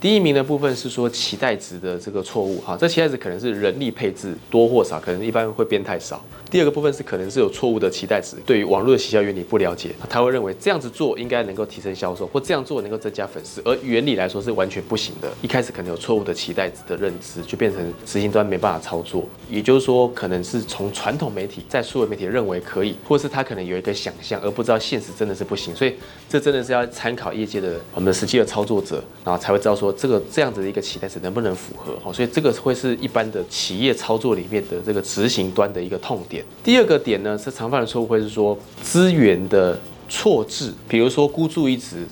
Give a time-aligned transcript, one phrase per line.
[0.00, 6.24] 第一名的部分是说期待值的这个错误，哈，这期待值可能是人力配置多或少，可能一般会变太少。
[6.50, 15.30] 第二个部分是可能是有错误的期待值，对于网络的营销原理不了解，他会认为这样子做应该能够提升销售，或这样做能够增加粉丝，而原理来说是完全不行的。
[15.42, 19.28] 一开始可能有错误的期待值的认知，就变成执行端没办法操作。
[19.50, 25.76] 也就是说，可能是从传统媒体在数位媒体认为可以，或是他可能有一个想象，而不知道现实真的是不行。
[25.76, 25.94] 所以
[26.26, 29.89] 这真的是要参考业界的我们的实际的操作者，然后才会知道说。
[29.92, 31.98] 这个这样子的一个期待值能不能符合？
[32.02, 36.44] 好，所以这个会是一般的企业操作里面的这个执行端的一个痛点。
[36.62, 42.04] 第二个点呢，是常犯的错误会是说资源的错置，比如说孤注一掷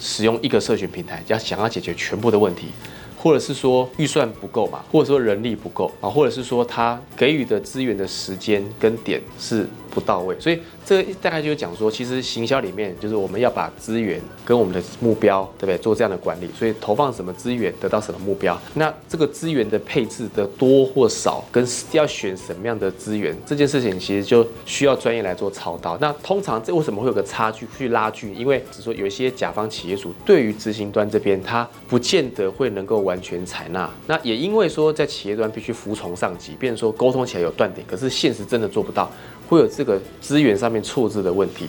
[0.00, 2.68] 使用一个社群平台，要想要解决全部的问题，
[3.16, 10.58] 或者是说预算不够嘛，或者说人力不够啊，或者是说他给予的资源的时间跟点是不到位，所以。
[10.84, 15.78] 这个大概就是讲说，其实行销里面就是我们要把资源跟我们的目标，对不对？
[15.78, 18.60] 做这样的管理，所以投放什么资源得到什么目标。
[18.74, 25.96] 那这个资源的配置的多或少，跟要选什么样的资源这件事情，其实就需要专业来做操刀。
[26.00, 28.34] 那通常这为什么会有个差距去拉距？
[28.34, 33.88] 因为只说有一些甲方企业主对于执行端这边，他不见得会能够完全采纳。
[34.08, 39.08] 那也因为说在企业端必须服从上级，变成说沟通起来有断点，可是现实真的做不到。
[39.48, 41.66] 会有这这个资源上面错字的问题，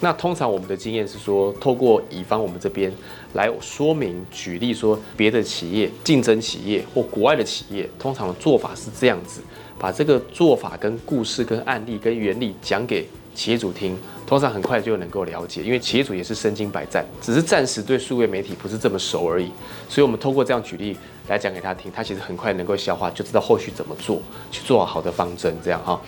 [0.00, 2.92] 那通常我们的经验是说，透过乙方我们这边
[3.32, 9.40] 来说明举例说，别的企业、竞争企业或国外的企业，通常的做法是这样子，
[9.78, 13.98] 把这个做法跟故事、跟案例、跟原理讲给企业主听。
[14.26, 19.50] 通常很快就能够了解，因为企业主也是身经百战，只是暂时对数位媒体不是这么熟而已。
[19.86, 20.96] 所以，我们通过这样举例
[21.28, 25.54] 来讲给他听，他其实很快能够消化，就知道后续怎么做，去做好好的方针。
[25.62, 26.00] 这样哈。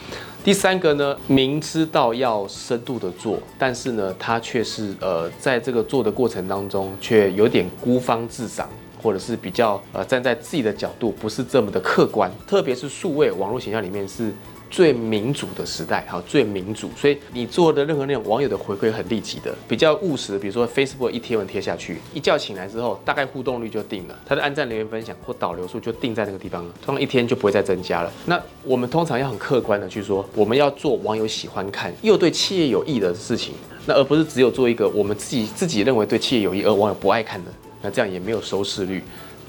[0.42, 8.66] 第三个呢，明知道要深度的做，但是呢，他却是呃，在这个做的过程当中，却有点孤芳自赏，
[9.02, 12.32] 或者是比较呃站在自己的角度，不是这么的客观。
[12.46, 14.32] 特别是数位网络形象里面是。
[14.70, 28.12] 最民主的时代，好，最民主，所以你做的任何那种网友的回馈很立即的，比较务实的，比如说 Facebook 一贴文贴下去，一觉醒来之后，大概互动率就定了，它的按赞、留言、分享或导流数就定在那个地方了，通常一天就不会再增加了。
[28.26, 33.54] 那我们通常要很客观的去说，我们要做网友喜欢看又对企业有益的事情，
[33.86, 37.50] 那而不是只有做一个我们自己自己认为对企业有益而网友不爱看的，
[37.82, 39.02] 那这样也没有收视率。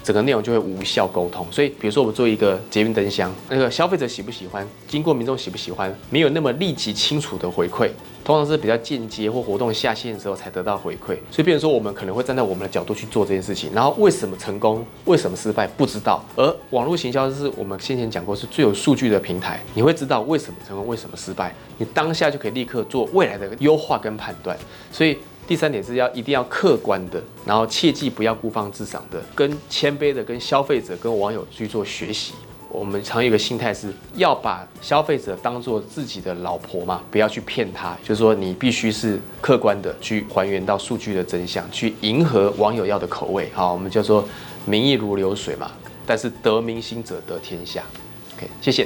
[0.07, 7.89] 整个内容就会无效沟通，所以比如说我们做一个捷运灯箱，那个消费者喜不喜欢，经过民众喜不喜欢，没有那么立即清楚的回馈，
[8.23, 11.17] 通常是比较间接或活动下线的时候才得到回馈。
[11.29, 16.23] 所以，比如说我们可能会站在我们的角度去做这件事情，然后为什么成功，为什么失败不知道。
[16.37, 24.57] 而网络行销是我们先前讲过是最有数据的平台，你会知道为什么成功，为什么失败，你当下就可以立刻做未来的优化跟判断。
[24.89, 25.17] 所以。
[25.47, 32.33] 第三点是要一定要客观的，然后切记不要孤芳自赏的，跟谦卑的跟消费者跟网友去做学习。
[32.69, 37.97] 我们常有一个心态是要把消费者当做自己的老婆嘛，不要去骗他。
[38.03, 43.49] 就是说你必须是客观的去还原到数据的真相，去迎合网友要的口味。
[43.53, 44.27] 好，我们叫做
[44.65, 45.71] 民意如流水嘛，
[46.05, 47.81] 但是得民心者得天下。
[48.35, 48.85] OK，谢谢。